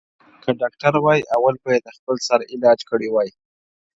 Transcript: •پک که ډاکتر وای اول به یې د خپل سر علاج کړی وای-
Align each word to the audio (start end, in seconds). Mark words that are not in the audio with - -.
•پک 0.31 0.35
که 0.43 0.51
ډاکتر 0.61 0.93
وای 1.03 1.19
اول 1.35 1.55
به 1.63 1.69
یې 1.73 1.79
د 1.83 1.87
خپل 1.97 2.15
سر 2.27 2.39
علاج 2.53 2.79
کړی 2.89 3.07
وای- 3.11 3.29